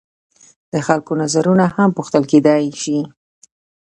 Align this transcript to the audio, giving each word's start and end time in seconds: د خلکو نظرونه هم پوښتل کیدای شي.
د 0.71 0.73
خلکو 0.87 1.11
نظرونه 1.21 1.65
هم 1.75 1.89
پوښتل 1.97 2.23
کیدای 2.31 2.63
شي. 2.83 2.97